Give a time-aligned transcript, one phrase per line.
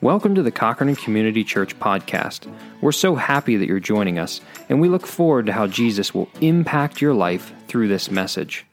[0.00, 2.48] Welcome to the Cochrane Community Church podcast.
[2.80, 6.28] We're so happy that you're joining us, and we look forward to how Jesus will
[6.40, 8.64] impact your life through this message.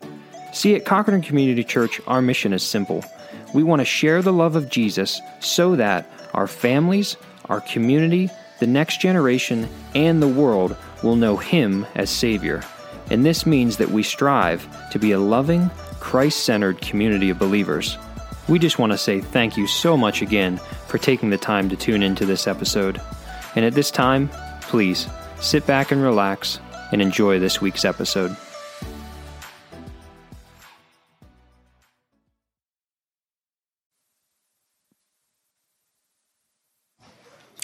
[0.54, 3.04] See, at Cochrane Community Church, our mission is simple.
[3.56, 8.30] We want to share the love of Jesus so that our families, our community,
[8.60, 12.62] the next generation, and the world will know Him as Savior.
[13.10, 17.98] And this means that we strive to be a loving, Christ centered community of believers.
[18.48, 20.60] We just want to say thank you so much again
[20.96, 23.02] for taking the time to tune into this episode.
[23.58, 24.30] And at this time,
[24.62, 25.08] please
[25.42, 26.58] sit back and relax
[26.94, 28.34] and enjoy this week's episode.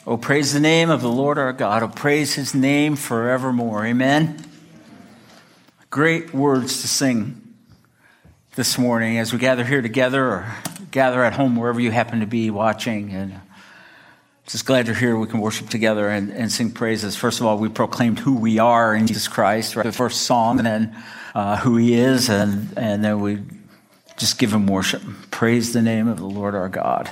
[0.05, 1.83] Oh, praise the name of the Lord our God.
[1.83, 3.85] Oh, praise his name forevermore.
[3.85, 4.43] Amen.
[5.89, 7.41] Great words to sing
[8.55, 10.45] this morning as we gather here together
[10.91, 13.11] gather at home, wherever you happen to be watching.
[13.11, 13.39] And
[14.45, 15.17] just glad you're here.
[15.17, 17.15] We can worship together and, and sing praises.
[17.15, 19.85] First of all, we proclaimed who we are in Jesus Christ, right?
[19.85, 23.39] The first song, and then uh, who he is, and, and then we
[24.17, 25.01] just give him worship.
[25.31, 27.09] Praise the name of the Lord our God.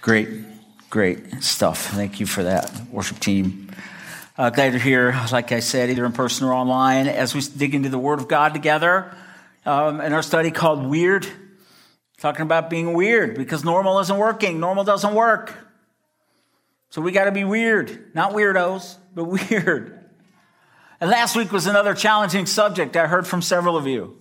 [0.00, 0.28] Great,
[0.88, 1.86] great stuff.
[1.86, 3.70] Thank you for that, worship team.
[4.38, 7.74] Uh, glad you're here, like I said, either in person or online, as we dig
[7.74, 9.12] into the Word of God together
[9.64, 11.26] um, in our study called Weird.
[12.18, 14.58] Talking about being weird because normal isn't working.
[14.58, 15.54] Normal doesn't work.
[16.90, 18.14] So we got to be weird.
[18.14, 20.04] Not weirdos, but weird.
[21.00, 24.16] And last week was another challenging subject I heard from several of you.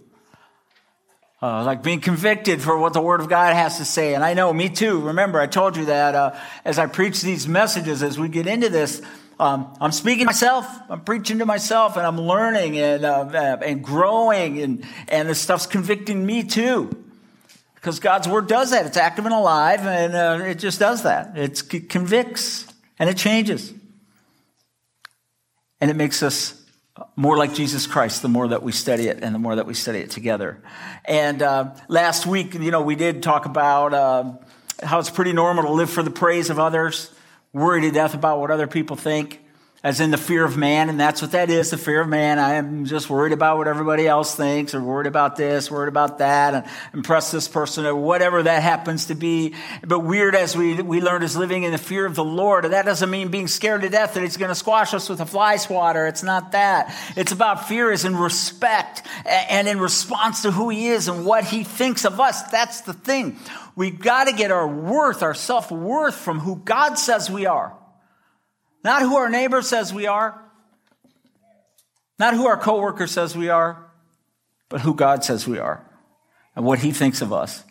[1.41, 4.15] Uh, like being convicted for what the Word of God has to say.
[4.15, 4.99] And I know, me too.
[5.01, 8.69] Remember, I told you that uh, as I preach these messages, as we get into
[8.69, 9.01] this,
[9.39, 10.65] um, I'm speaking to myself.
[10.89, 15.65] I'm preaching to myself, and I'm learning and uh, and growing, and and this stuff's
[15.65, 16.89] convicting me too,
[17.85, 18.87] because God's word does that.
[18.87, 21.37] It's active and alive, and uh, it just does that.
[21.37, 22.65] It convicts
[22.97, 23.71] and it changes,
[25.79, 26.59] and it makes us
[27.15, 29.75] more like Jesus Christ the more that we study it and the more that we
[29.75, 30.63] study it together.
[31.03, 34.33] And uh, last week, you know, we did talk about uh,
[34.81, 37.11] how it's pretty normal to live for the praise of others
[37.53, 39.44] worry to death about what other people think,
[39.85, 42.39] as in the fear of man, and that's what that is, the fear of man.
[42.39, 46.17] I am just worried about what everybody else thinks, or worried about this, worried about
[46.17, 49.53] that, and impress this person, or whatever that happens to be.
[49.85, 52.65] But weird as we, we learned is living in the fear of the Lord.
[52.65, 55.21] And that doesn't mean being scared to death that he's going to squash us with
[55.21, 56.07] a fly swatter.
[56.07, 56.91] It's not that.
[57.15, 61.45] It's about fear is in respect and in response to who he is and what
[61.45, 62.41] he thinks of us.
[62.49, 63.37] That's the thing.
[63.75, 67.77] We've got to get our worth, our self worth from who God says we are.
[68.85, 70.39] Not who our neighbor says we are.
[72.19, 73.89] Not who our coworker says we are,
[74.69, 75.83] but who God says we are
[76.55, 77.63] and what he thinks of us.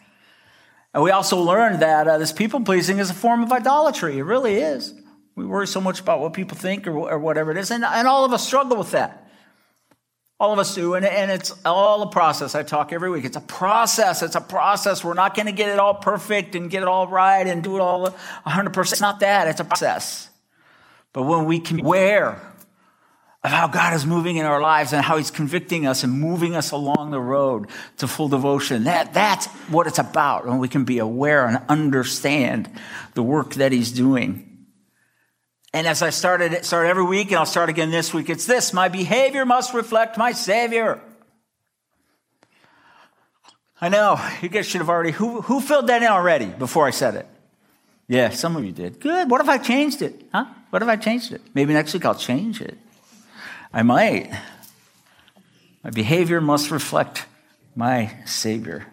[0.92, 4.18] And we also learned that uh, this people pleasing is a form of idolatry.
[4.18, 4.92] It really is.
[5.36, 7.70] We worry so much about what people think or, or whatever it is.
[7.70, 9.30] And, and all of us struggle with that.
[10.40, 12.56] All of us do, and, and it's all a process.
[12.56, 13.24] I talk every week.
[13.24, 14.20] It's a process.
[14.20, 15.04] It's a process.
[15.04, 17.76] We're not going to get it all perfect and get it all right and do
[17.76, 18.92] it all 100%.
[18.92, 19.46] It's not that.
[19.46, 20.30] It's a process.
[21.14, 22.42] But when we can be aware
[23.44, 26.56] of how God is moving in our lives and how He's convicting us and moving
[26.56, 30.44] us along the road to full devotion, that, that's what it's about.
[30.44, 32.68] When we can be aware and understand
[33.14, 34.66] the work that He's doing.
[35.72, 38.72] And as I started, start every week, and I'll start again this week, it's this
[38.72, 41.00] my behavior must reflect my Savior.
[43.80, 46.90] I know, you guys should have already, who, who filled that in already before I
[46.90, 47.26] said it?
[48.08, 49.00] Yeah, some of you did.
[49.00, 49.30] Good.
[49.30, 50.24] What if I changed it?
[50.32, 50.46] Huh?
[50.74, 51.40] What if I changed it?
[51.54, 52.76] Maybe next week I'll change it.
[53.72, 54.28] I might.
[55.84, 57.26] My behavior must reflect
[57.76, 58.84] my Savior.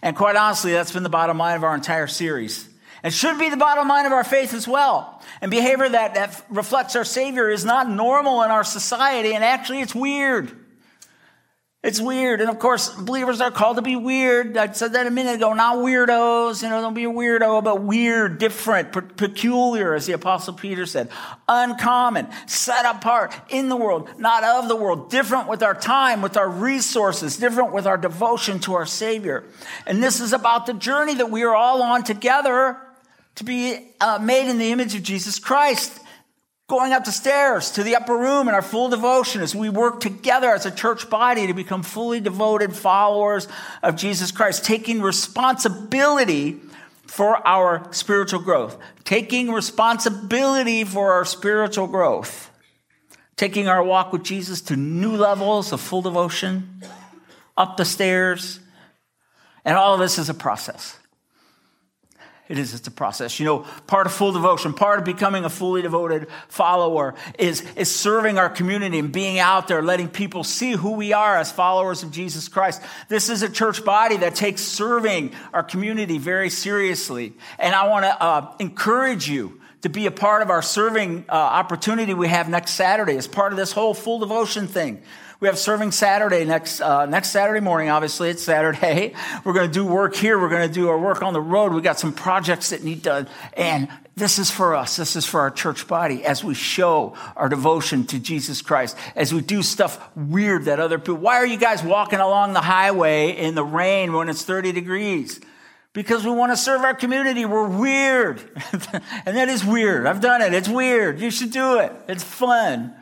[0.00, 2.66] And quite honestly, that's been the bottom line of our entire series.
[3.04, 5.20] It should be the bottom line of our faith as well.
[5.42, 9.82] And behavior that, that reflects our Savior is not normal in our society, and actually
[9.82, 10.50] it's weird.
[11.82, 12.42] It's weird.
[12.42, 14.54] And of course, believers are called to be weird.
[14.58, 15.54] I said that a minute ago.
[15.54, 16.62] Not weirdos.
[16.62, 20.84] You know, don't be a weirdo, but weird, different, pe- peculiar, as the apostle Peter
[20.84, 21.08] said.
[21.48, 25.10] Uncommon, set apart in the world, not of the world.
[25.10, 29.44] Different with our time, with our resources, different with our devotion to our Savior.
[29.86, 32.76] And this is about the journey that we are all on together
[33.36, 35.98] to be uh, made in the image of Jesus Christ.
[36.70, 39.98] Going up the stairs to the upper room in our full devotion as we work
[39.98, 43.48] together as a church body to become fully devoted followers
[43.82, 46.60] of Jesus Christ, taking responsibility
[47.08, 52.52] for our spiritual growth, taking responsibility for our spiritual growth,
[53.34, 56.82] taking our walk with Jesus to new levels of full devotion,
[57.56, 58.60] up the stairs.
[59.64, 60.99] And all of this is a process.
[62.50, 62.74] It is.
[62.74, 63.38] It's a process.
[63.38, 67.94] You know, part of full devotion, part of becoming a fully devoted follower is, is
[67.94, 72.02] serving our community and being out there, letting people see who we are as followers
[72.02, 72.82] of Jesus Christ.
[73.08, 77.34] This is a church body that takes serving our community very seriously.
[77.56, 81.32] And I want to uh, encourage you to be a part of our serving uh,
[81.32, 85.02] opportunity we have next Saturday as part of this whole full devotion thing.
[85.40, 87.88] We have serving Saturday next uh, next Saturday morning.
[87.88, 89.14] Obviously, it's Saturday.
[89.44, 90.38] We're going to do work here.
[90.38, 91.72] We're going to do our work on the road.
[91.72, 94.96] We got some projects that need done, and this is for us.
[94.96, 98.98] This is for our church body as we show our devotion to Jesus Christ.
[99.16, 101.14] As we do stuff weird that other people.
[101.16, 105.40] Why are you guys walking along the highway in the rain when it's 30 degrees?
[105.94, 107.46] Because we want to serve our community.
[107.46, 108.40] We're weird.
[109.24, 110.06] and that is weird.
[110.06, 110.52] I've done it.
[110.52, 111.18] It's weird.
[111.18, 111.92] You should do it.
[112.08, 112.94] It's fun.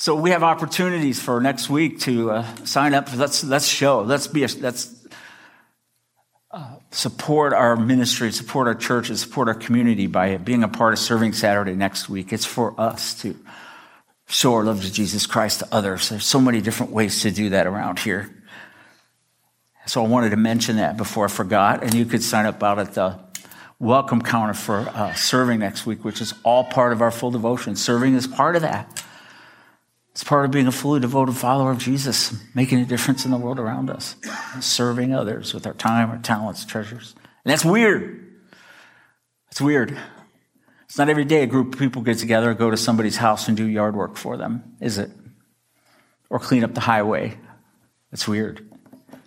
[0.00, 3.12] So we have opportunities for next week to uh, sign up.
[3.16, 4.02] Let's let's show.
[4.02, 4.44] Let's be.
[4.44, 4.94] A, let's
[6.52, 11.00] uh, support our ministry, support our churches, support our community by being a part of
[11.00, 12.32] Serving Saturday next week.
[12.32, 13.36] It's for us to
[14.28, 16.10] show our love to Jesus Christ to others.
[16.10, 18.32] There's so many different ways to do that around here.
[19.86, 21.82] So I wanted to mention that before I forgot.
[21.82, 23.18] And you could sign up out at the
[23.80, 27.74] welcome counter for uh, serving next week, which is all part of our full devotion.
[27.74, 29.04] Serving is part of that.
[30.18, 33.36] It's part of being a fully devoted follower of Jesus, making a difference in the
[33.36, 34.16] world around us,
[34.58, 37.14] serving others with our time, our talents, treasures.
[37.44, 38.26] And that's weird.
[39.52, 39.96] It's weird.
[40.86, 43.56] It's not every day a group of people get together, go to somebody's house and
[43.56, 45.12] do yard work for them, is it?
[46.30, 47.38] Or clean up the highway.
[48.10, 48.68] It's weird.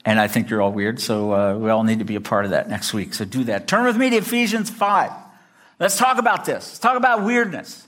[0.04, 2.44] And I think you're all weird, so uh, we all need to be a part
[2.44, 3.14] of that next week.
[3.14, 3.66] So do that.
[3.66, 5.10] Turn with me to Ephesians 5.
[5.80, 6.68] Let's talk about this.
[6.68, 7.88] Let's talk about weirdness.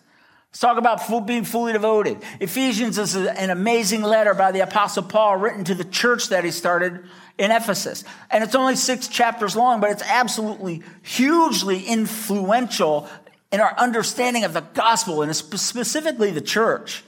[0.53, 2.19] Let's talk about being fully devoted.
[2.39, 6.51] Ephesians is an amazing letter by the Apostle Paul written to the church that he
[6.51, 7.03] started
[7.39, 8.03] in Ephesus.
[8.29, 13.09] And it's only six chapters long, but it's absolutely hugely influential
[13.51, 17.03] in our understanding of the gospel and specifically the church.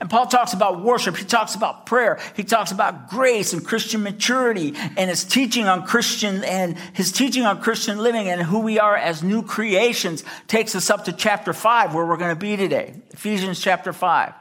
[0.00, 1.16] And Paul talks about worship.
[1.16, 2.18] He talks about prayer.
[2.34, 7.44] He talks about grace and Christian maturity and his teaching on Christian and his teaching
[7.44, 11.52] on Christian living and who we are as new creations takes us up to chapter
[11.52, 12.94] five where we're going to be today.
[13.10, 14.32] Ephesians chapter five.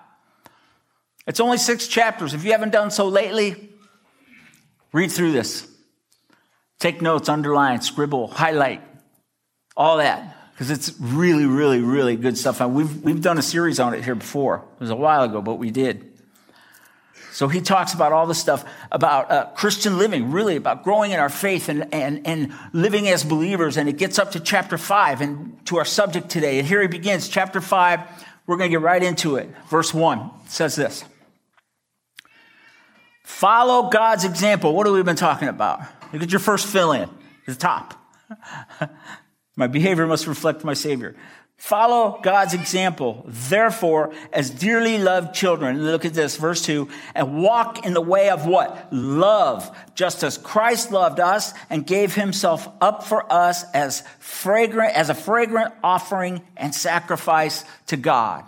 [1.26, 2.34] It's only six chapters.
[2.34, 3.70] If you haven't done so lately,
[4.94, 5.68] read through this.
[6.80, 8.82] Take notes, underline, scribble, highlight,
[9.76, 12.62] all that because it's really, really, really good stuff.
[12.62, 14.66] And we've, we've done a series on it here before.
[14.74, 16.12] It was a while ago, but we did.
[17.32, 21.20] So he talks about all the stuff about uh, Christian living, really about growing in
[21.20, 23.78] our faith and, and, and living as believers.
[23.78, 26.58] And it gets up to chapter five and to our subject today.
[26.58, 28.00] And here he begins, chapter five.
[28.48, 29.50] We're going to get right into it.
[29.70, 31.04] Verse one says this.
[33.26, 34.74] Follow God's example.
[34.74, 35.82] What have we been talking about?
[36.14, 37.08] Look at your first fill in,
[37.46, 37.94] the top.
[39.58, 41.16] My behavior must reflect my Savior.
[41.58, 45.84] Follow God's example, therefore, as dearly loved children.
[45.84, 48.94] Look at this, verse 2 and walk in the way of what?
[48.94, 55.10] Love, just as Christ loved us and gave himself up for us as fragrant, as
[55.10, 58.46] a fragrant offering and sacrifice to God.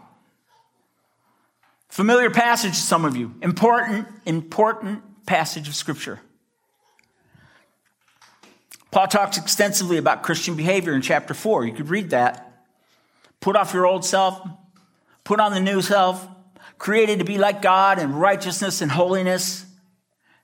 [1.87, 3.33] Familiar passage to some of you.
[3.41, 6.19] Important, important passage of Scripture.
[8.91, 11.65] Paul talks extensively about Christian behavior in chapter 4.
[11.65, 12.45] You could read that.
[13.39, 14.41] Put off your old self,
[15.23, 16.27] put on the new self,
[16.77, 19.65] created to be like God in righteousness and holiness.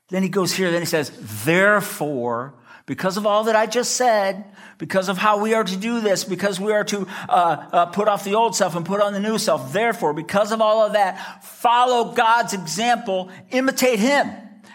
[0.08, 1.10] Then he goes here, then he says,
[1.44, 2.54] Therefore,
[2.86, 4.44] because of all that I just said,
[4.78, 7.32] because of how we are to do this, because we are to uh,
[7.72, 9.72] uh, put off the old self and put on the new self.
[9.72, 14.30] Therefore, because of all of that, follow God's example, imitate Him.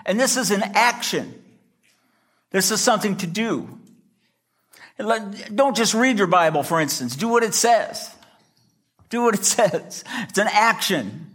[0.06, 1.41] And this is an action.
[2.52, 3.68] This is something to do.
[4.98, 7.16] Don't just read your Bible, for instance.
[7.16, 8.14] Do what it says.
[9.10, 10.04] Do what it says.
[10.30, 11.28] It's an action.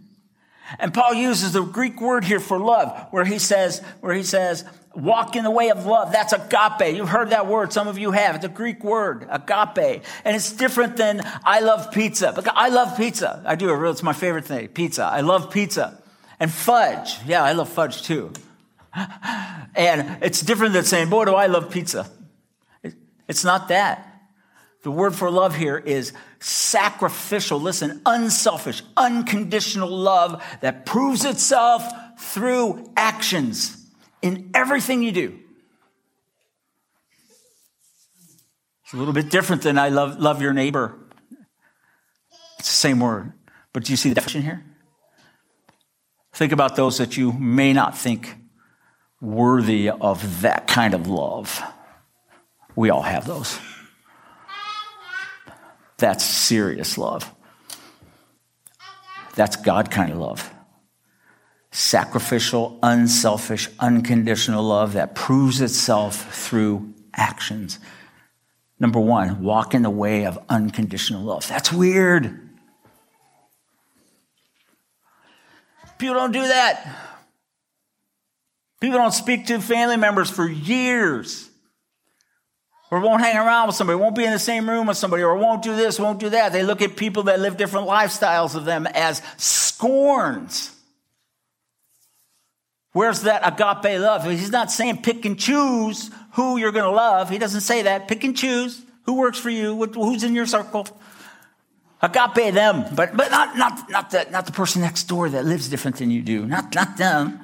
[0.79, 4.65] And Paul uses the Greek word here for love, where he says, where he says,
[4.93, 6.11] walk in the way of love.
[6.11, 6.95] That's agape.
[6.95, 7.71] You've heard that word.
[7.71, 8.35] Some of you have.
[8.35, 10.03] It's a Greek word, agape.
[10.25, 12.33] And it's different than I love pizza.
[12.53, 13.41] I love pizza.
[13.45, 13.85] I do.
[13.85, 14.67] It's my favorite thing.
[14.69, 15.05] Pizza.
[15.05, 16.01] I love pizza.
[16.39, 17.17] And fudge.
[17.25, 18.33] Yeah, I love fudge too.
[19.75, 22.09] And it's different than saying, boy, do I love pizza.
[23.27, 24.03] It's not that.
[24.83, 27.59] The word for love here is sacrificial.
[27.59, 31.83] Listen, unselfish, unconditional love that proves itself
[32.19, 33.85] through actions
[34.21, 35.39] in everything you do.
[38.83, 40.97] It's a little bit different than I love, love your neighbor.
[42.59, 43.33] It's the same word.
[43.73, 44.63] But do you see the definition here?
[46.33, 48.35] Think about those that you may not think
[49.21, 51.61] worthy of that kind of love.
[52.75, 53.59] We all have those.
[55.97, 57.33] That's serious love.
[59.35, 60.53] That's God kind of love.
[61.71, 67.79] Sacrificial, unselfish, unconditional love that proves itself through actions.
[68.79, 71.47] Number one, walk in the way of unconditional love.
[71.47, 72.47] That's weird.
[75.97, 77.16] People don't do that.
[78.79, 81.49] People don't speak to family members for years.
[82.89, 85.35] Or won't hang around with somebody, won't be in the same room with somebody, or
[85.35, 86.53] won't do this, won't do that.
[86.53, 90.73] They look at people that live different lifestyles of them as scorns.
[92.93, 94.23] Where's that agape love?
[94.23, 97.29] He's not saying pick and choose who you're going to love.
[97.29, 98.07] He doesn't say that.
[98.07, 100.87] Pick and choose who works for you, who's in your circle.
[102.01, 105.67] Agape them, but, but not, not, not, the, not the person next door that lives
[105.67, 106.45] different than you do.
[106.45, 107.39] Not, not them.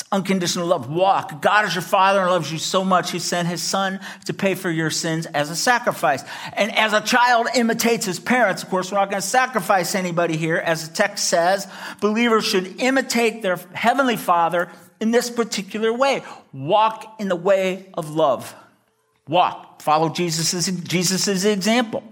[0.00, 0.88] It's unconditional love.
[0.88, 1.42] Walk.
[1.42, 3.10] God is your father and loves you so much.
[3.10, 6.24] He sent his son to pay for your sins as a sacrifice.
[6.54, 10.38] And as a child imitates his parents, of course, we're not going to sacrifice anybody
[10.38, 10.56] here.
[10.56, 11.66] As the text says,
[12.00, 16.22] believers should imitate their heavenly father in this particular way.
[16.54, 18.54] Walk in the way of love.
[19.28, 19.82] Walk.
[19.82, 22.02] Follow Jesus' Jesus's example.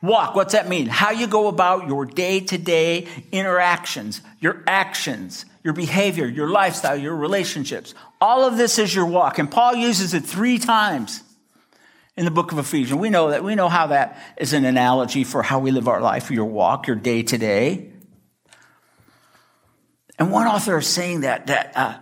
[0.00, 0.86] Walk, what's that mean?
[0.86, 6.96] How you go about your day to day interactions, your actions, your behavior, your lifestyle,
[6.96, 7.94] your relationships.
[8.20, 9.38] All of this is your walk.
[9.38, 11.22] And Paul uses it three times
[12.16, 12.98] in the book of Ephesians.
[12.98, 13.42] We know that.
[13.42, 16.86] We know how that is an analogy for how we live our life, your walk,
[16.86, 17.92] your day to day.
[20.18, 21.98] And one author is saying that, that uh,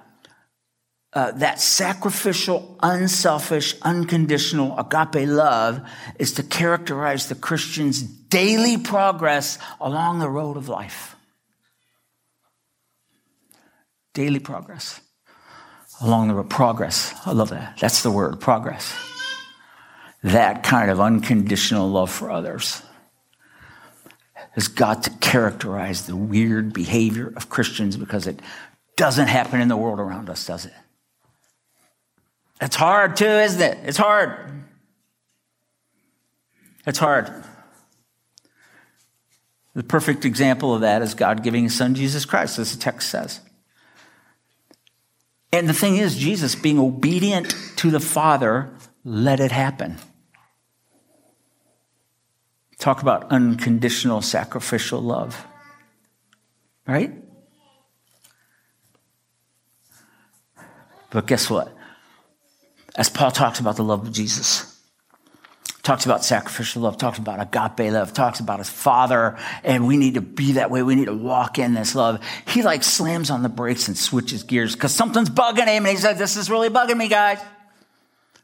[1.17, 5.81] uh, that sacrificial, unselfish, unconditional agape love
[6.19, 11.17] is to characterize the Christian's daily progress along the road of life.
[14.13, 15.01] Daily progress.
[16.03, 17.15] Along the road, progress.
[17.25, 17.79] I love that.
[17.79, 18.95] That's the word, progress.
[20.23, 22.83] That kind of unconditional love for others
[24.53, 28.41] has got to characterize the weird behavior of Christians because it
[28.97, 30.75] doesn't happen in the world around us, does it?
[32.61, 33.79] It's hard too, isn't it?
[33.85, 34.37] It's hard.
[36.87, 37.31] It's hard.
[39.75, 43.11] The perfect example of that is God giving his son Jesus Christ, as the text
[43.11, 43.41] says.
[45.53, 48.71] And the thing is, Jesus, being obedient to the Father,
[49.05, 49.99] let it happen.
[52.79, 55.47] Talk about unconditional sacrificial love.
[56.87, 57.13] Right?
[61.11, 61.76] But guess what?
[62.97, 64.73] As Paul talks about the love of Jesus.
[65.83, 70.15] Talks about sacrificial love, talks about agape love, talks about his father, and we need
[70.15, 70.83] to be that way.
[70.83, 72.19] We need to walk in this love.
[72.49, 75.87] He like slams on the brakes and switches gears because something's bugging him.
[75.87, 77.39] And he says, This is really bugging me, guys.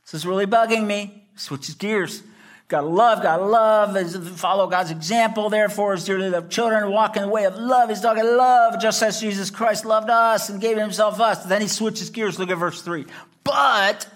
[0.04, 1.24] This is really bugging me.
[1.34, 2.22] Switches gears.
[2.68, 7.28] Gotta love, gotta love, follow God's example, therefore, as dearly loved children, walk in the
[7.28, 7.88] way of love.
[7.90, 11.44] He's talking love, just as Jesus Christ loved us and gave himself us.
[11.44, 12.38] Then he switches gears.
[12.38, 13.04] Look at verse 3.
[13.44, 14.06] But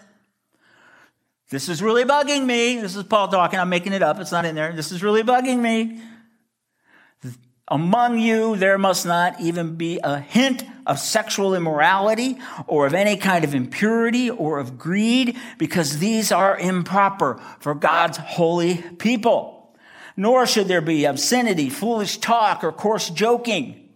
[1.57, 2.77] this is really bugging me.
[2.83, 3.59] This is Paul talking.
[3.59, 4.21] I'm making it up.
[4.21, 4.75] It's not in there.
[4.75, 6.03] This is really bugging me.
[7.69, 12.37] Among you, there must not even be a hint of sexual immorality
[12.67, 18.19] or of any kind of impurity or of greed, because these are improper for God's
[18.19, 19.75] holy people.
[20.15, 23.89] Nor should there be obscenity, foolish talk, or coarse joking,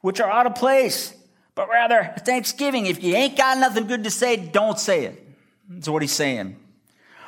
[0.00, 1.14] which are out of place,
[1.54, 2.86] but rather thanksgiving.
[2.86, 5.22] If you ain't got nothing good to say, don't say it.
[5.68, 6.56] That's what he's saying.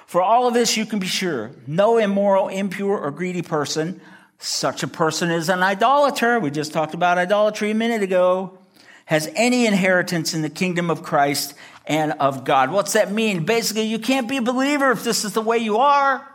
[0.09, 4.01] For all of this, you can be sure no immoral, impure, or greedy person,
[4.39, 6.41] such a person is an idolater.
[6.41, 8.59] We just talked about idolatry a minute ago,
[9.05, 11.53] has any inheritance in the kingdom of Christ
[11.87, 12.71] and of God.
[12.71, 13.45] What's that mean?
[13.45, 16.27] Basically, you can't be a believer if this is the way you are.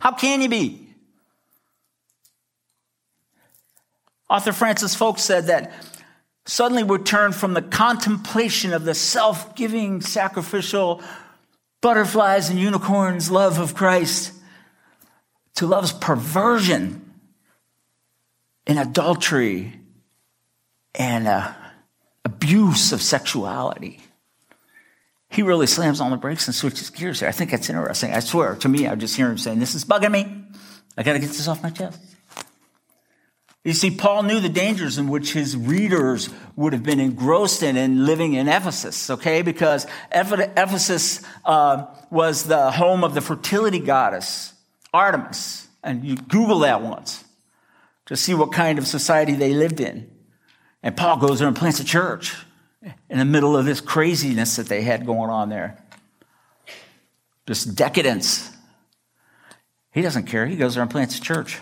[0.00, 0.88] How can you be?
[4.28, 5.72] Author Francis Foulkes said that
[6.46, 11.00] suddenly we turn from the contemplation of the self giving, sacrificial,
[11.80, 14.32] butterflies and unicorns love of Christ
[15.54, 17.12] to love's perversion
[18.66, 19.80] and adultery
[20.94, 21.52] and uh,
[22.24, 24.00] abuse of sexuality.
[25.28, 27.28] He really slams on the brakes and switches gears there.
[27.28, 28.12] I think that's interesting.
[28.12, 30.44] I swear, to me, I just hear him saying, This is bugging me.
[30.98, 32.00] I got to get this off my chest.
[33.62, 37.76] You see, Paul knew the dangers in which his readers would have been engrossed in
[37.76, 39.42] in living in Ephesus, okay?
[39.42, 44.54] Because Ephesus uh, was the home of the fertility goddess,
[44.94, 45.68] Artemis.
[45.82, 47.24] And you Google that once
[48.06, 50.10] to see what kind of society they lived in.
[50.82, 52.34] And Paul goes there and plants a church
[53.10, 55.82] in the middle of this craziness that they had going on there.
[57.46, 58.50] this decadence.
[59.92, 60.46] He doesn't care.
[60.46, 61.58] He goes there and plants a church.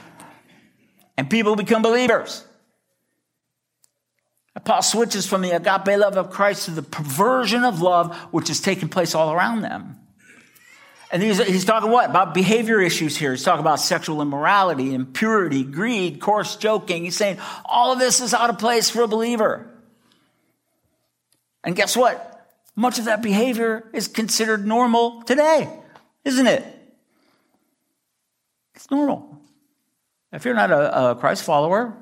[1.18, 2.44] And people become believers.
[4.64, 8.60] Paul switches from the agape love of Christ to the perversion of love, which is
[8.60, 9.96] taking place all around them.
[11.10, 12.08] And he's, he's talking what?
[12.08, 13.32] About behavior issues here.
[13.32, 17.04] He's talking about sexual immorality, impurity, greed, coarse joking.
[17.04, 19.68] He's saying all of this is out of place for a believer.
[21.64, 22.46] And guess what?
[22.76, 25.68] Much of that behavior is considered normal today,
[26.24, 26.64] isn't it?
[28.76, 29.38] It's normal.
[30.32, 31.96] If you're not a, a Christ follower,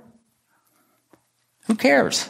[1.67, 2.29] who cares?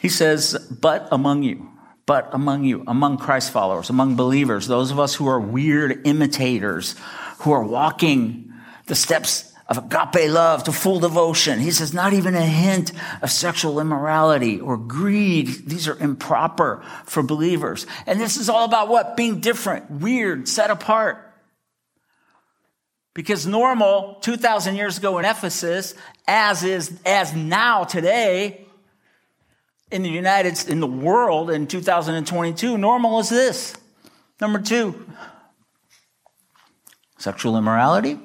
[0.00, 1.68] He says, but among you,
[2.06, 6.94] but among you, among Christ followers, among believers, those of us who are weird imitators,
[7.40, 8.52] who are walking
[8.86, 11.58] the steps of agape love to full devotion.
[11.58, 15.48] He says, not even a hint of sexual immorality or greed.
[15.66, 17.84] These are improper for believers.
[18.06, 19.16] And this is all about what?
[19.16, 21.25] Being different, weird, set apart.
[23.16, 25.94] Because normal 2,000 years ago in Ephesus,
[26.28, 28.66] as is, as now today,
[29.90, 33.74] in the United in the world in 2022, normal is this.
[34.38, 35.06] Number two,
[37.16, 38.20] sexual immorality,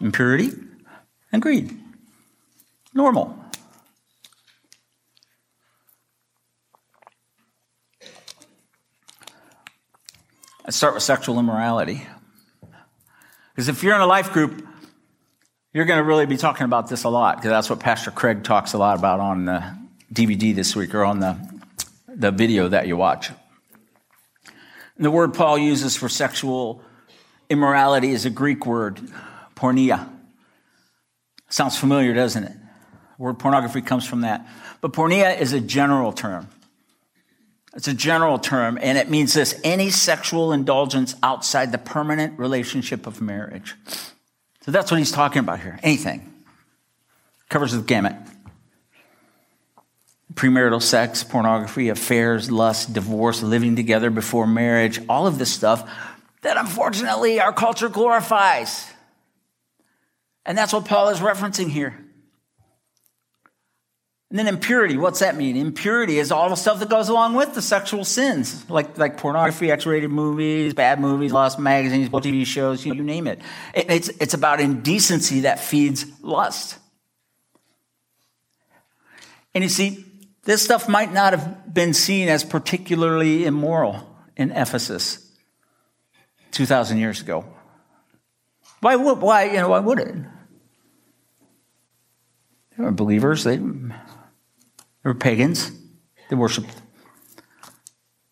[0.00, 0.52] impurity,
[1.32, 1.76] and greed.
[2.94, 3.36] Normal.
[10.62, 12.06] Let's start with sexual immorality.
[13.60, 14.66] Because if you're in a life group,
[15.74, 18.42] you're going to really be talking about this a lot, because that's what Pastor Craig
[18.42, 19.76] talks a lot about on the
[20.10, 21.36] DVD this week or on the,
[22.08, 23.28] the video that you watch.
[24.96, 26.80] The word Paul uses for sexual
[27.50, 28.98] immorality is a Greek word,
[29.54, 30.08] porneia.
[31.50, 32.56] Sounds familiar, doesn't it?
[33.18, 34.48] The word pornography comes from that.
[34.80, 36.48] But porneia is a general term.
[37.74, 43.06] It's a general term, and it means this any sexual indulgence outside the permanent relationship
[43.06, 43.76] of marriage.
[44.62, 45.78] So that's what he's talking about here.
[45.82, 46.32] Anything.
[47.48, 48.16] Covers the gamut
[50.34, 55.90] premarital sex, pornography, affairs, lust, divorce, living together before marriage, all of this stuff
[56.42, 58.90] that unfortunately our culture glorifies.
[60.46, 61.98] And that's what Paul is referencing here.
[64.30, 65.56] And then impurity, what's that mean?
[65.56, 69.72] Impurity is all the stuff that goes along with the sexual sins, like, like pornography,
[69.72, 73.40] X-rated movies, bad movies, lost magazines, TV shows, you, you name it.
[73.74, 73.90] it.
[73.90, 76.78] It's, it's about indecency that feeds lust.
[79.52, 80.04] And you see,
[80.44, 85.28] this stuff might not have been seen as particularly immoral in Ephesus
[86.52, 87.44] 2,000 years ago.
[88.80, 90.14] Why would, why, you know, why would it?
[92.76, 93.42] They were believers.
[93.42, 93.58] They,
[95.02, 95.72] they were pagans.
[96.28, 96.74] They worshiped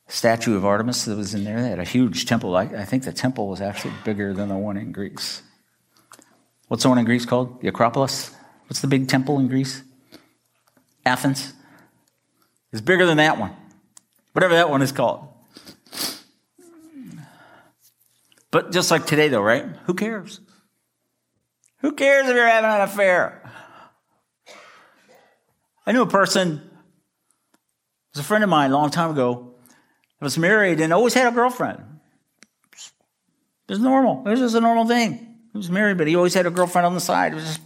[0.06, 1.60] statue of Artemis that was in there.
[1.60, 2.56] They had a huge temple.
[2.56, 5.42] I, I, think the temple was actually bigger than the one in Greece.
[6.68, 7.60] What's the one in Greece called?
[7.60, 8.34] The Acropolis?
[8.68, 9.82] What's the big temple in Greece?
[11.04, 11.52] Athens?
[12.72, 13.54] is bigger than that one,
[14.32, 15.28] whatever that one is called.
[18.50, 19.64] But just like today, though, right?
[19.84, 20.40] Who cares?
[21.80, 23.47] Who cares if you're having an affair?
[25.88, 26.58] I knew a person, it
[28.12, 29.54] was a friend of mine a long time ago,
[30.20, 31.82] that was married and always had a girlfriend.
[32.74, 34.22] It was normal.
[34.26, 35.14] It was just a normal thing.
[35.50, 37.32] He was married, but he always had a girlfriend on the side.
[37.32, 37.60] It was just,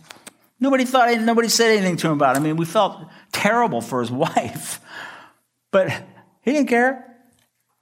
[0.61, 2.39] nobody thought, nobody said anything to him about it.
[2.39, 4.79] I mean, we felt terrible for his wife.
[5.73, 5.91] But
[6.43, 7.17] he didn't care.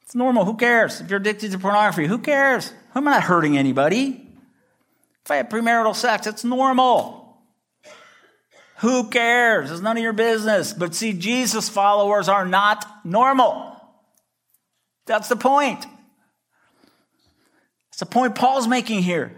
[0.00, 0.46] It's normal.
[0.46, 1.02] Who cares?
[1.02, 2.72] If you're addicted to pornography, who cares?
[2.94, 4.26] I'm not hurting anybody.
[5.22, 7.19] If I have premarital sex, it's normal.
[8.80, 9.70] Who cares?
[9.70, 10.72] It's none of your business.
[10.72, 13.76] But see, Jesus followers are not normal.
[15.06, 15.84] That's the point.
[17.90, 19.36] That's the point Paul's making here.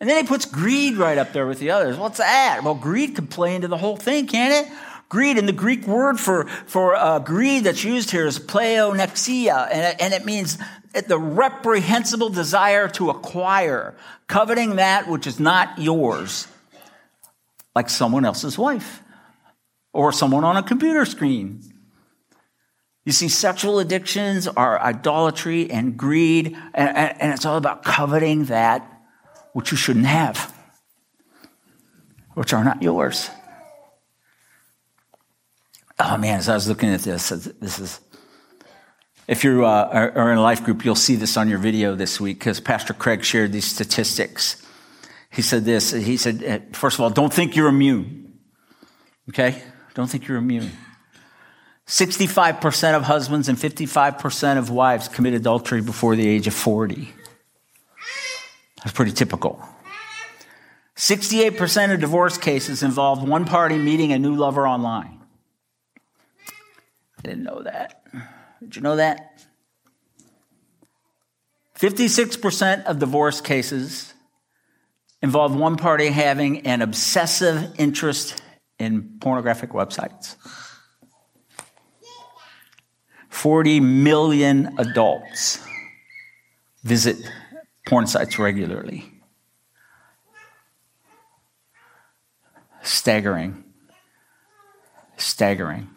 [0.00, 1.98] And then he puts greed right up there with the others.
[1.98, 2.62] What's that?
[2.64, 4.72] Well, greed can play into the whole thing, can't it?
[5.10, 9.80] Greed, and the Greek word for, for uh, greed that's used here is pleonexia, and
[9.80, 10.56] it, and it means
[10.94, 13.94] the reprehensible desire to acquire,
[14.28, 16.46] coveting that which is not yours,
[17.74, 19.02] like someone else's wife
[19.92, 21.62] or someone on a computer screen.
[23.04, 28.86] You see, sexual addictions are idolatry and greed, and, and, it's all about coveting that
[29.52, 30.54] which you shouldn't have,
[32.34, 33.30] which are not yours.
[35.98, 38.00] Oh man, as I was looking at this, this is,
[39.26, 42.20] if you uh, are in a life group, you'll see this on your video this
[42.20, 44.64] week because Pastor Craig shared these statistics.
[45.30, 48.38] He said this, he said, uh, first of all, don't think you're immune.
[49.28, 49.62] Okay?
[49.94, 50.70] Don't think you're immune.
[51.86, 57.12] 65% of husbands and 55% of wives commit adultery before the age of 40.
[58.78, 59.62] That's pretty typical.
[60.96, 65.20] 68% of divorce cases involve one party meeting a new lover online.
[67.18, 68.04] I didn't know that.
[68.60, 69.44] Did you know that?
[71.78, 74.09] 56% of divorce cases
[75.22, 78.42] involve one party having an obsessive interest
[78.78, 80.36] in pornographic websites.
[83.28, 85.64] 40 million adults
[86.82, 87.16] visit
[87.86, 89.10] porn sites regularly.
[92.82, 93.64] Staggering.
[95.16, 95.88] Staggering.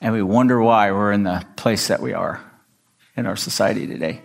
[0.00, 2.40] And we wonder why we're in the place that we are
[3.16, 4.22] in our society today.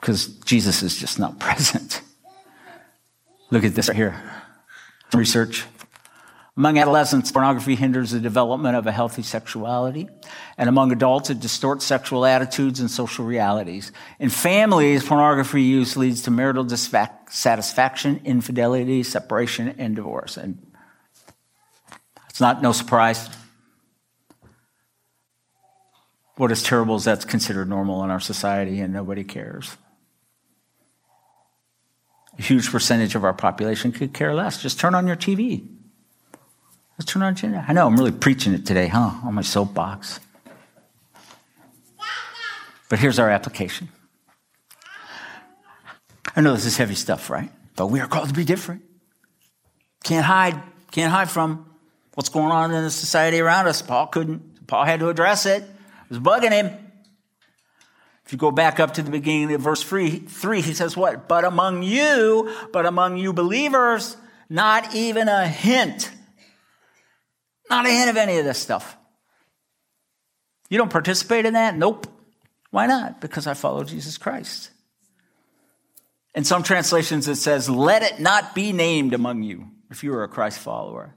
[0.00, 2.02] Because Jesus is just not present.
[3.50, 4.20] Look at this right here.
[5.12, 5.66] Research.
[6.56, 10.08] Among adolescents, pornography hinders the development of a healthy sexuality.
[10.58, 13.92] And among adults, it distorts sexual attitudes and social realities.
[14.18, 20.36] In families, pornography use leads to marital dissatisfaction, infidelity, separation, and divorce.
[20.36, 20.64] And
[22.28, 23.28] it's not no surprise.
[26.36, 29.76] What is terrible is that's considered normal in our society and nobody cares.
[32.40, 34.62] A huge percentage of our population could care less.
[34.62, 35.68] Just turn on your TV.
[36.98, 39.10] Let's turn on your I know I'm really preaching it today, huh?
[39.24, 40.20] On my soapbox.
[42.88, 43.90] But here's our application.
[46.34, 47.52] I know this is heavy stuff, right?
[47.76, 48.84] But we are called to be different.
[50.02, 50.58] Can't hide,
[50.92, 51.70] can't hide from
[52.14, 53.82] what's going on in the society around us.
[53.82, 55.62] Paul couldn't, Paul had to address it.
[55.62, 55.68] It
[56.08, 56.89] was bugging him.
[58.30, 61.26] If you go back up to the beginning of verse three, three, he says what?
[61.26, 64.16] But among you, but among you believers,
[64.48, 66.12] not even a hint.
[67.68, 68.96] Not a hint of any of this stuff.
[70.68, 71.76] You don't participate in that?
[71.76, 72.06] Nope.
[72.70, 73.20] Why not?
[73.20, 74.70] Because I follow Jesus Christ.
[76.32, 80.22] In some translations, it says, let it not be named among you if you are
[80.22, 81.16] a Christ follower.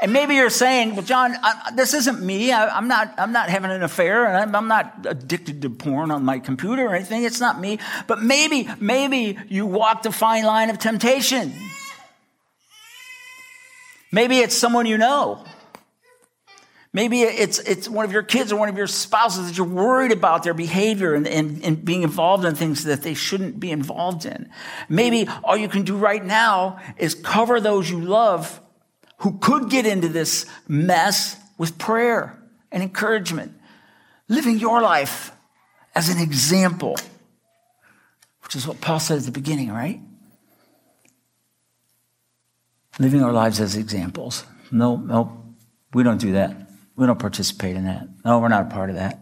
[0.00, 2.52] And maybe you're saying, well, John, I, this isn't me.
[2.52, 6.10] I, am not, I'm not having an affair and I'm, I'm not addicted to porn
[6.10, 7.24] on my computer or anything.
[7.24, 7.78] It's not me.
[8.06, 11.54] But maybe, maybe you walk the fine line of temptation.
[14.12, 15.44] Maybe it's someone you know.
[16.92, 20.12] Maybe it's, it's one of your kids or one of your spouses that you're worried
[20.12, 24.24] about their behavior and, and, and, being involved in things that they shouldn't be involved
[24.24, 24.48] in.
[24.88, 28.62] Maybe all you can do right now is cover those you love
[29.18, 32.38] who could get into this mess with prayer
[32.70, 33.52] and encouragement,
[34.28, 35.32] living your life
[35.94, 36.96] as an example,
[38.42, 40.00] which is what Paul said at the beginning, right?
[42.98, 44.44] Living our lives as examples.
[44.70, 45.54] No, no,
[45.94, 46.54] we don't do that.
[46.96, 48.08] We don't participate in that.
[48.24, 49.20] No, we're not a part of that.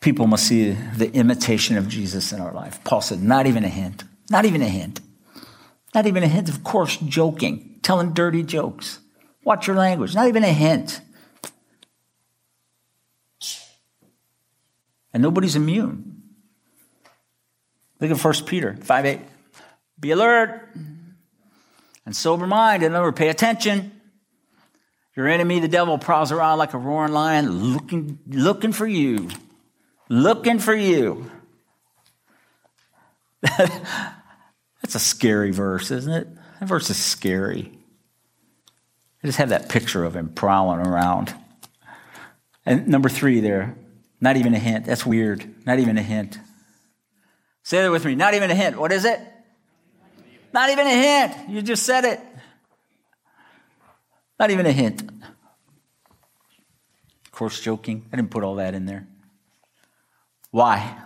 [0.00, 2.82] People must see the imitation of Jesus in our life.
[2.84, 4.04] Paul said, not even a hint.
[4.30, 5.00] Not even a hint.
[5.94, 8.98] Not even a hint of coarse joking, telling dirty jokes.
[9.44, 10.14] Watch your language.
[10.14, 11.00] Not even a hint.
[15.12, 16.22] And nobody's immune.
[18.00, 19.20] Look at 1 Peter 5 8.
[20.00, 20.68] Be alert
[22.04, 22.86] and sober minded.
[22.86, 23.92] In other pay attention.
[25.14, 29.28] Your enemy, the devil, prowls around like a roaring lion looking, looking for you.
[30.08, 31.30] Looking for you.
[34.84, 36.28] That's a scary verse, isn't it?
[36.60, 37.72] That verse is scary.
[39.22, 41.34] I just have that picture of him prowling around.
[42.66, 43.78] And number three there,
[44.20, 44.84] not even a hint.
[44.84, 45.54] That's weird.
[45.64, 46.38] Not even a hint.
[47.62, 48.14] Say that with me.
[48.14, 48.78] Not even a hint.
[48.78, 49.18] What is it?
[50.52, 51.48] Not even a hint.
[51.48, 52.20] You just said it.
[54.38, 55.00] Not even a hint.
[57.24, 58.04] Of course, joking.
[58.12, 59.06] I didn't put all that in there.
[60.50, 60.98] Why?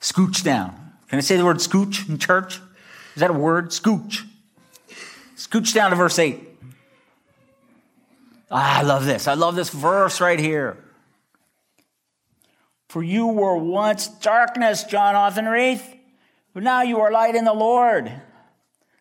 [0.00, 0.87] Scooch down.
[1.08, 2.60] Can I say the word scooch in church?
[3.14, 3.70] Is that a word?
[3.70, 4.26] Scooch.
[5.36, 6.46] Scooch down to verse 8.
[8.50, 9.26] Ah, I love this.
[9.26, 10.76] I love this verse right here.
[12.88, 15.82] For you were once darkness, John Auchenreith,
[16.54, 18.10] but now you are light in the Lord.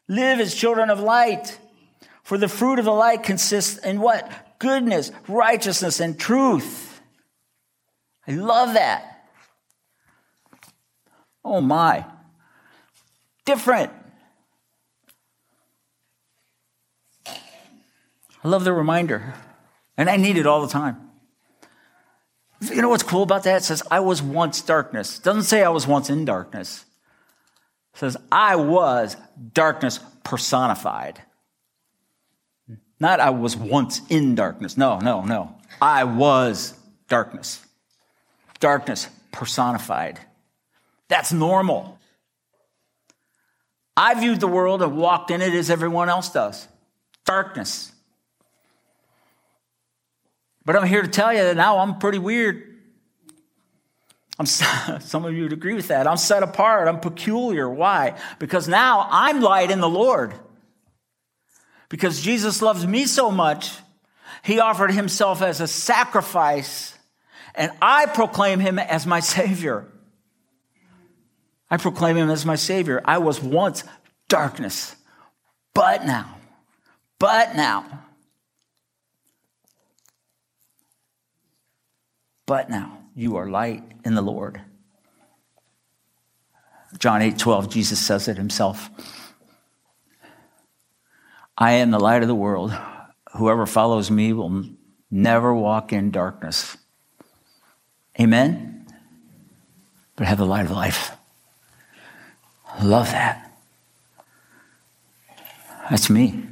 [0.07, 1.57] Live as children of light.
[2.23, 4.29] For the fruit of the light consists in what?
[4.59, 7.01] Goodness, righteousness, and truth.
[8.27, 9.16] I love that.
[11.47, 12.03] Oh my.
[13.45, 13.93] Different.
[17.25, 17.37] I
[18.43, 19.33] love the reminder.
[19.95, 21.09] And I need it all the time.
[22.59, 23.61] You know what's cool about that?
[23.61, 25.19] It says, I was once darkness.
[25.19, 26.83] It doesn't say I was once in darkness.
[27.93, 29.15] It says, I was
[29.53, 31.21] darkness personified.
[32.99, 34.75] Not I was once in darkness.
[34.75, 35.55] No, no, no.
[35.81, 37.65] I was darkness.
[38.59, 40.19] Darkness personified.
[41.09, 41.97] That's normal.
[43.95, 46.67] I viewed the world and walked in it as everyone else does
[47.25, 47.91] darkness.
[50.65, 52.63] But I'm here to tell you that now I'm pretty weird.
[54.39, 54.45] I'm,
[54.99, 56.07] some of you would agree with that.
[56.07, 56.87] I'm set apart.
[56.87, 57.69] I'm peculiar.
[57.69, 58.17] Why?
[58.39, 60.33] Because now I'm light in the Lord.
[61.89, 63.71] Because Jesus loves me so much,
[64.43, 66.93] he offered himself as a sacrifice,
[67.55, 69.87] and I proclaim him as my Savior.
[71.69, 73.01] I proclaim him as my Savior.
[73.03, 73.83] I was once
[74.29, 74.95] darkness,
[75.73, 76.37] but now,
[77.19, 78.05] but now,
[82.45, 84.61] but now you are light in the Lord.
[86.99, 88.89] John 8 12, Jesus says it himself.
[91.57, 92.71] I am the light of the world.
[93.35, 94.63] Whoever follows me will
[95.11, 96.77] never walk in darkness.
[98.19, 98.85] Amen?
[100.15, 101.16] But have the light of life.
[102.81, 103.51] Love that.
[105.89, 106.43] That's me.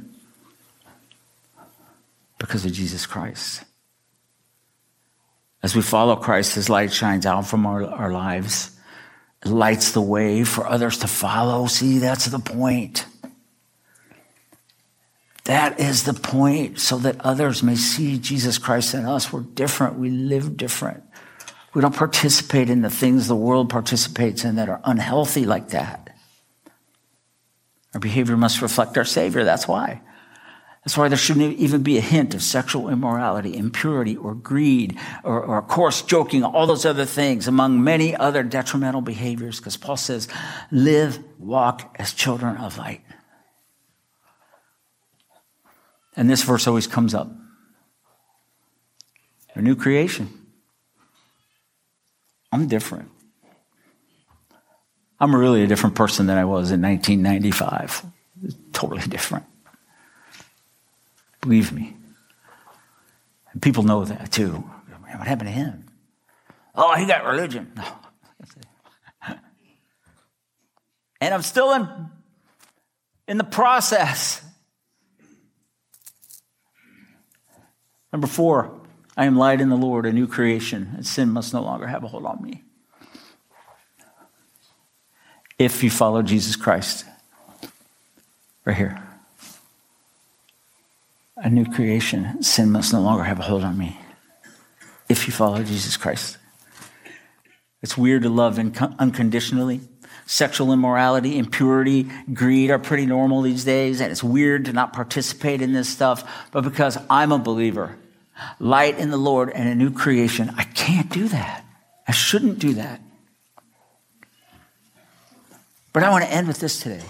[2.38, 3.64] Because of Jesus Christ.
[5.62, 8.78] As we follow Christ, his light shines out from our, our lives.
[9.44, 11.66] It lights the way for others to follow.
[11.66, 13.06] See, that's the point.
[15.44, 19.32] That is the point, so that others may see Jesus Christ in us.
[19.32, 19.96] We're different.
[19.98, 21.04] We live different.
[21.72, 26.05] We don't participate in the things the world participates in that are unhealthy like that.
[27.96, 29.42] Our behavior must reflect our Savior.
[29.42, 30.02] That's why.
[30.84, 35.42] That's why there shouldn't even be a hint of sexual immorality, impurity, or greed, or,
[35.42, 40.28] or coarse joking, all those other things, among many other detrimental behaviors, because Paul says,
[40.70, 43.00] live, walk as children of light.
[46.16, 47.32] And this verse always comes up.
[49.54, 50.28] A new creation.
[52.52, 53.10] I'm different.
[55.18, 58.04] I'm really a different person than I was in 1995.
[58.72, 59.46] Totally different.
[61.40, 61.96] Believe me.
[63.52, 64.52] And people know that too.
[64.52, 65.86] what happened to him?
[66.74, 67.72] Oh, he got religion.
[71.20, 71.88] And I'm still in,
[73.26, 74.42] in the process.
[78.12, 78.80] Number four,
[79.16, 82.04] I am light in the Lord, a new creation, and sin must no longer have
[82.04, 82.65] a hold on me.
[85.58, 87.04] If you follow Jesus Christ,
[88.64, 89.02] right here,
[91.36, 93.98] a new creation, sin must no longer have a hold on me.
[95.08, 96.38] If you follow Jesus Christ,
[97.82, 99.80] it's weird to love unconditionally.
[100.26, 105.62] Sexual immorality, impurity, greed are pretty normal these days, and it's weird to not participate
[105.62, 106.48] in this stuff.
[106.50, 107.96] But because I'm a believer,
[108.58, 110.52] light in the Lord and a new creation.
[110.56, 111.64] I can't do that.
[112.08, 113.00] I shouldn't do that.
[115.96, 117.00] But I want to end with this today.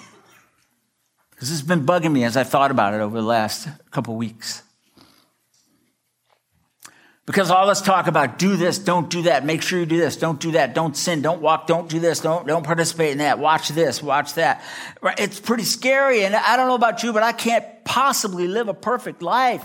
[1.30, 4.14] Because this has been bugging me as I thought about it over the last couple
[4.14, 4.62] weeks.
[7.26, 10.14] Because all this talk about do this, don't do that, make sure you do this,
[10.14, 13.40] don't do that, don't sin, don't walk, don't do this, don't, don't participate in that,
[13.40, 14.62] watch this, watch that.
[15.18, 16.24] It's pretty scary.
[16.24, 19.64] And I don't know about you, but I can't possibly live a perfect life.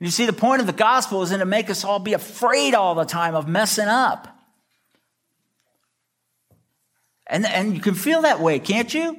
[0.00, 2.96] You see, the point of the gospel isn't to make us all be afraid all
[2.96, 4.35] the time of messing up.
[7.26, 9.18] And, and you can feel that way, can't you?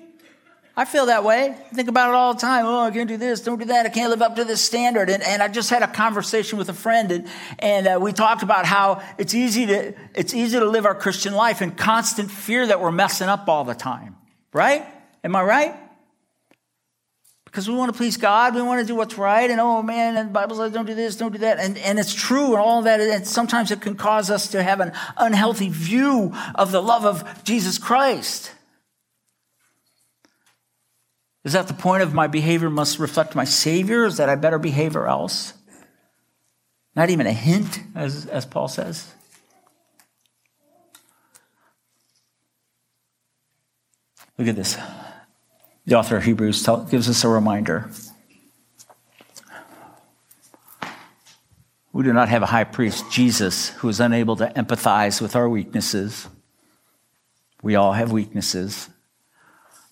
[0.80, 1.50] I feel that way.
[1.50, 2.68] I think about it all the time.
[2.68, 3.88] Oh, I can't do this, don't do that.
[3.88, 5.10] I can't live up to this standard.
[5.10, 8.44] And, and I just had a conversation with a friend, and, and uh, we talked
[8.44, 12.68] about how it's easy to it's easy to live our Christian life in constant fear
[12.68, 14.18] that we're messing up all the time.
[14.54, 14.86] Right?
[15.24, 15.76] Am I right?
[17.48, 20.18] Because we want to please God, we want to do what's right, and oh man,
[20.18, 22.58] and the Bible says don't do this, don't do that, and, and it's true and
[22.58, 26.82] all that, and sometimes it can cause us to have an unhealthy view of the
[26.82, 28.52] love of Jesus Christ.
[31.46, 34.06] Is that the point of my behavior must reflect my Savior?
[34.06, 35.54] Is that I better behave or else?
[36.94, 39.10] Not even a hint, as, as Paul says.
[44.38, 44.78] Look at this
[45.88, 47.90] the author of Hebrews tell, gives us a reminder.
[51.94, 55.50] We do not have a high priest, Jesus, who is unable to empathize with our
[55.50, 56.28] weaknesses.
[57.64, 58.90] We all have weaknesses.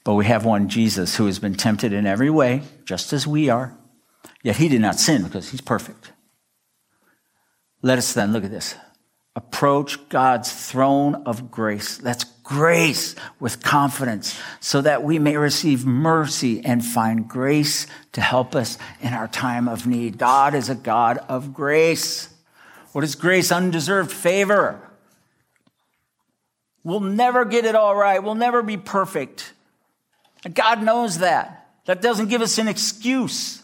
[0.03, 3.49] But we have one, Jesus, who has been tempted in every way, just as we
[3.49, 3.75] are.
[4.43, 6.11] Yet he did not sin because he's perfect.
[7.81, 8.75] Let us then, look at this,
[9.35, 11.97] approach God's throne of grace.
[11.97, 18.55] That's grace with confidence so that we may receive mercy and find grace to help
[18.55, 20.17] us in our time of need.
[20.17, 22.29] God is a God of grace.
[22.93, 23.51] What is grace?
[23.51, 24.79] Undeserved favor.
[26.83, 28.23] We'll never get it all right.
[28.23, 29.51] We'll never be perfect.
[30.45, 31.67] And God knows that.
[31.85, 33.63] That doesn't give us an excuse.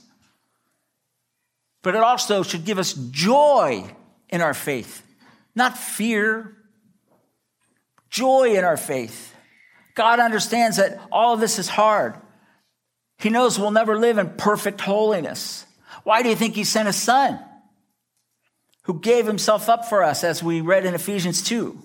[1.84, 3.86] But it also should give us joy
[4.30, 5.04] in our faith,
[5.56, 6.58] not fear.
[8.12, 9.34] Joy in our faith.
[9.96, 12.16] God understands that all of this is hard.
[13.18, 15.66] He knows we'll never live in perfect holiness.
[16.04, 17.40] Why do you think He sent His Son,
[18.84, 21.78] who gave Himself up for us, as we read in Ephesians 2?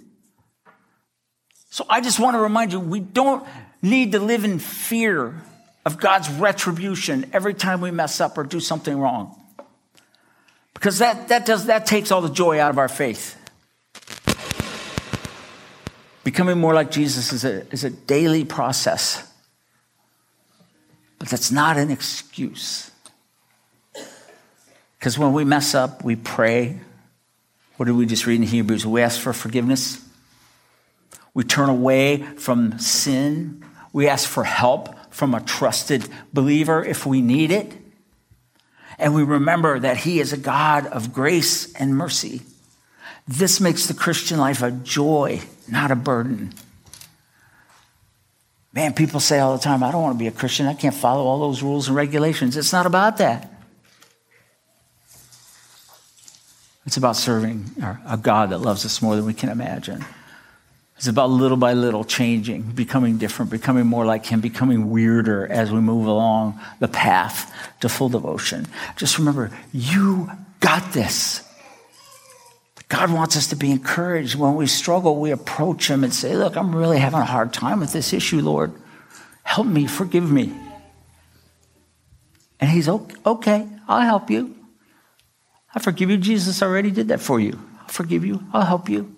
[1.71, 3.47] So I just want to remind you we don't
[3.83, 5.35] need to live in fear
[5.85, 9.41] of God's retribution every time we mess up or do something wrong.
[10.75, 13.37] Because that, that, does, that takes all the joy out of our faith.
[16.27, 19.33] Becoming more like Jesus is a, is a daily process,
[21.21, 22.91] but that's not an excuse.
[24.99, 26.81] Because when we mess up, we pray.
[27.77, 28.85] What did we just read in Hebrews?
[28.85, 30.05] We ask for forgiveness.
[31.33, 33.65] We turn away from sin.
[33.93, 37.73] We ask for help from a trusted believer if we need it.
[38.99, 42.43] And we remember that He is a God of grace and mercy.
[43.29, 46.53] This makes the Christian life a joy, not a burden.
[48.73, 50.67] Man, people say all the time, I don't want to be a Christian.
[50.67, 52.57] I can't follow all those rules and regulations.
[52.57, 53.51] It's not about that.
[56.85, 57.65] It's about serving
[58.07, 60.05] a God that loves us more than we can imagine.
[60.97, 65.73] It's about little by little changing, becoming different, becoming more like Him, becoming weirder as
[65.73, 68.67] we move along the path to full devotion.
[68.97, 71.46] Just remember, you got this.
[72.89, 74.37] God wants us to be encouraged.
[74.37, 77.81] When we struggle, we approach Him and say, Look, I'm really having a hard time
[77.81, 78.73] with this issue, Lord.
[79.43, 80.53] Help me, forgive me.
[82.61, 84.55] And He's okay, I'll help you.
[85.75, 86.17] I forgive you.
[86.17, 87.61] Jesus already did that for you.
[87.81, 89.17] I'll forgive you, I'll help you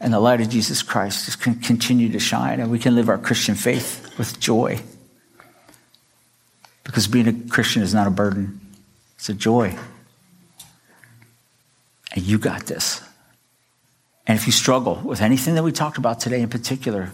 [0.00, 3.10] and the light of Jesus Christ just can continue to shine, and we can live
[3.10, 4.80] our Christian faith with joy.
[6.84, 8.60] Because being a Christian is not a burden,
[9.16, 9.76] it's a joy.
[12.12, 13.02] And you got this.
[14.26, 17.12] And if you struggle with anything that we talked about today in particular,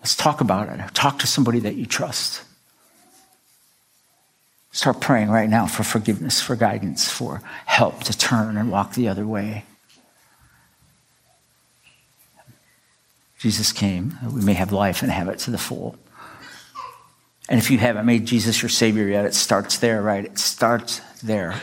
[0.00, 0.94] let's talk about it.
[0.94, 2.42] Talk to somebody that you trust.
[4.72, 9.08] Start praying right now for forgiveness, for guidance, for help to turn and walk the
[9.08, 9.64] other way.
[13.38, 15.96] Jesus came that we may have life and have it to the full.
[17.48, 20.24] And if you haven't made Jesus your Savior yet, it starts there, right?
[20.24, 21.60] It starts there.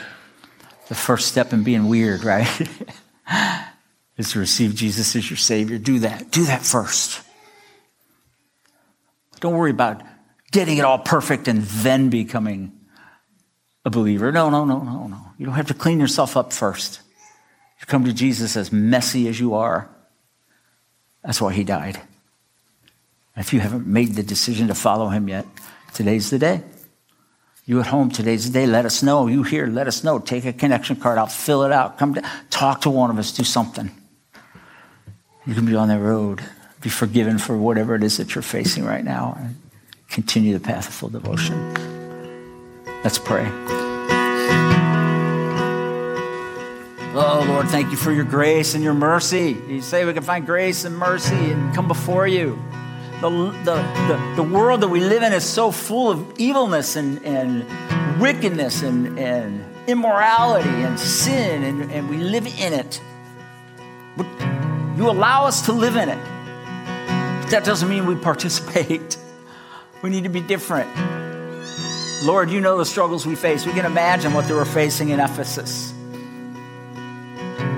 [0.90, 2.48] The first step in being weird, right?
[4.18, 5.78] is to receive Jesus as your Savior.
[5.78, 6.32] Do that.
[6.32, 7.22] Do that first.
[9.40, 10.02] Don't worry about
[10.52, 12.72] getting it all perfect and then becoming
[13.86, 14.32] a believer.
[14.32, 15.22] No, no, no, no, no.
[15.38, 17.02] You don't have to clean yourself up first.
[17.80, 19.90] You come to Jesus as messy as you are
[21.28, 22.00] that's why he died.
[23.36, 25.46] If you haven't made the decision to follow him yet,
[25.94, 26.64] today's the day.
[27.70, 28.66] You at home, today's the day.
[28.66, 29.28] Let us know.
[29.28, 30.20] You here, let us know.
[30.20, 31.98] Take a connection card out, fill it out.
[31.98, 33.92] Come to, talk to one of us, do something.
[35.46, 36.42] You can be on the road,
[36.80, 39.58] be forgiven for whatever it is that you're facing right now, and
[40.10, 41.74] continue the path of full devotion.
[43.04, 43.46] Let's pray.
[47.20, 49.58] Oh, Lord, thank you for your grace and your mercy.
[49.68, 52.58] You say we can find grace and mercy and come before you.
[53.22, 53.30] The,
[53.64, 53.76] the,
[54.08, 57.66] the, the world that we live in is so full of evilness and, and
[58.22, 63.02] wickedness and, and immorality and sin, and, and we live in it.
[64.16, 64.28] But
[64.98, 66.20] you allow us to live in it.
[67.42, 69.18] But that doesn't mean we participate.
[70.04, 70.88] We need to be different.
[72.24, 73.66] Lord, you know the struggles we face.
[73.66, 75.92] We can imagine what they were facing in Ephesus.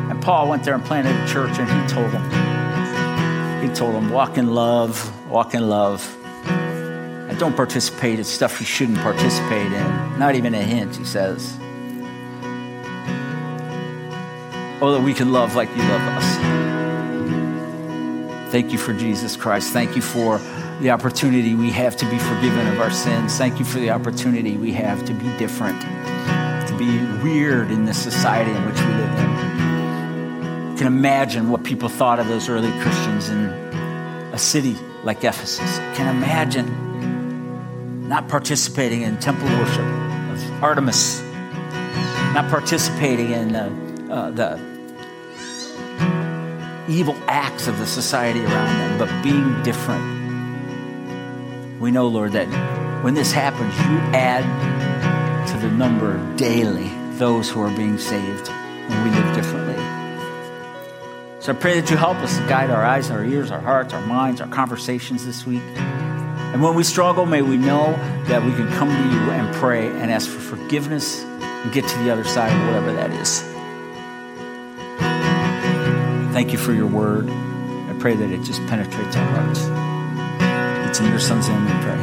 [0.10, 4.10] And Paul went there and planted a church, and he told them, he told them,
[4.10, 10.19] walk in love, walk in love, and don't participate in stuff you shouldn't participate in.
[10.19, 11.56] Not even a hint, he says.
[14.82, 16.25] Oh, that we can love like you love us.
[18.52, 19.71] Thank you for Jesus Christ.
[19.71, 20.40] Thank you for
[20.80, 23.38] the opportunity we have to be forgiven of our sins.
[23.38, 28.02] Thank you for the opportunity we have to be different, to be weird in this
[28.02, 29.40] society in which we live in
[30.80, 33.50] can imagine what people thought of those early Christians in
[34.32, 35.77] a city like Ephesus.
[35.95, 41.21] Can imagine not participating in temple worship of Artemis,
[42.33, 43.69] not participating in uh,
[44.10, 44.60] uh, the
[46.89, 50.17] evil acts of the society around them, but being different.
[51.79, 52.47] We know, Lord, that
[53.04, 54.43] when this happens, you add
[55.47, 59.69] to the number daily those who are being saved when we live differently.
[61.50, 64.06] So I pray that you help us guide our eyes, our ears, our hearts, our
[64.06, 65.63] minds, our conversations this week.
[65.63, 67.93] And when we struggle, may we know
[68.27, 71.97] that we can come to you and pray and ask for forgiveness and get to
[72.04, 73.41] the other side of whatever that is.
[76.35, 77.27] Thank you for your word.
[77.31, 79.62] I pray that it just penetrates our hearts.
[80.87, 82.00] It's in your son's name we pray.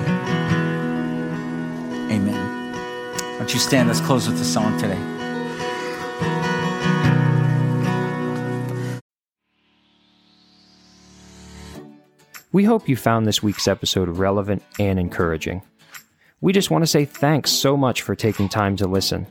[2.16, 2.72] Amen.
[3.14, 3.86] Why don't you stand?
[3.86, 5.15] Let's close with the song today.
[12.56, 15.60] We hope you found this week's episode relevant and encouraging.
[16.40, 19.26] We just want to say thanks so much for taking time to listen.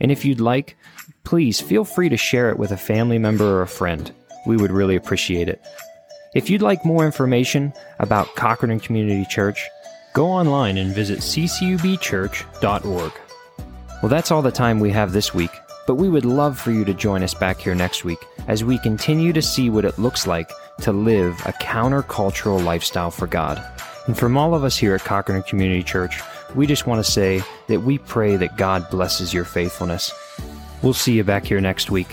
[0.00, 0.78] And if you'd like,
[1.22, 4.10] please feel free to share it with a family member or a friend.
[4.46, 5.62] We would really appreciate it.
[6.34, 9.68] If you'd like more information about Cochrane Community Church,
[10.14, 13.12] go online and visit ccubchurch.org.
[14.02, 15.52] Well, that's all the time we have this week,
[15.86, 18.78] but we would love for you to join us back here next week as we
[18.78, 20.50] continue to see what it looks like
[20.80, 23.62] to live a countercultural lifestyle for God.
[24.06, 26.20] And from all of us here at Cochrane Community Church,
[26.54, 30.12] we just want to say that we pray that God blesses your faithfulness.
[30.82, 32.08] We'll see you back here next week.